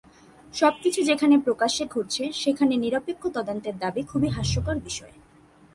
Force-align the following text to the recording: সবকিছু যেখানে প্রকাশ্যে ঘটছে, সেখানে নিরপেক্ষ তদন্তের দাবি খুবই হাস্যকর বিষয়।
সবকিছু 0.53 0.99
যেখানে 1.03 1.35
প্রকাশ্যে 1.39 1.83
ঘটছে, 1.85 2.23
সেখানে 2.33 2.73
নিরপেক্ষ 2.77 3.23
তদন্তের 3.27 3.75
দাবি 3.79 4.01
খুবই 4.03 4.29
হাস্যকর 4.29 4.77
বিষয়। 4.79 5.15